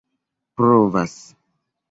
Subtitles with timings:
[0.55, 1.13] provas